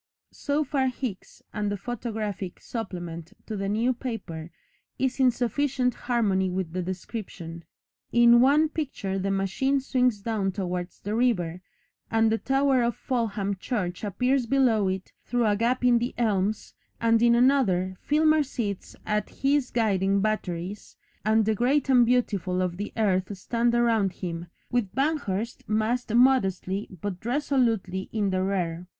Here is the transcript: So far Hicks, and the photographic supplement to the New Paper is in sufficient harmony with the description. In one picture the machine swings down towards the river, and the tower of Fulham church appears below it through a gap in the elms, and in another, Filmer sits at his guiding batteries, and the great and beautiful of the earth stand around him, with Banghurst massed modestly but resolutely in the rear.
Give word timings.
So 0.33 0.63
far 0.63 0.87
Hicks, 0.87 1.43
and 1.53 1.71
the 1.71 1.77
photographic 1.77 2.59
supplement 2.59 3.33
to 3.45 3.55
the 3.55 3.69
New 3.69 3.93
Paper 3.93 4.49
is 4.97 5.19
in 5.19 5.29
sufficient 5.29 5.93
harmony 5.93 6.49
with 6.49 6.73
the 6.73 6.81
description. 6.81 7.65
In 8.11 8.41
one 8.41 8.67
picture 8.67 9.19
the 9.19 9.29
machine 9.29 9.79
swings 9.79 10.19
down 10.19 10.53
towards 10.53 11.01
the 11.01 11.13
river, 11.13 11.61
and 12.09 12.31
the 12.31 12.39
tower 12.39 12.81
of 12.81 12.95
Fulham 12.95 13.55
church 13.57 14.03
appears 14.03 14.47
below 14.47 14.87
it 14.87 15.11
through 15.23 15.45
a 15.45 15.55
gap 15.55 15.85
in 15.85 15.99
the 15.99 16.15
elms, 16.17 16.73
and 16.99 17.21
in 17.21 17.35
another, 17.35 17.95
Filmer 18.01 18.41
sits 18.41 18.95
at 19.05 19.29
his 19.29 19.69
guiding 19.69 20.19
batteries, 20.19 20.97
and 21.23 21.45
the 21.45 21.53
great 21.53 21.89
and 21.89 22.07
beautiful 22.07 22.59
of 22.63 22.77
the 22.77 22.91
earth 22.97 23.37
stand 23.37 23.75
around 23.75 24.13
him, 24.13 24.47
with 24.71 24.95
Banghurst 24.95 25.61
massed 25.69 26.11
modestly 26.11 26.87
but 27.01 27.23
resolutely 27.23 28.09
in 28.11 28.31
the 28.31 28.41
rear. 28.41 28.87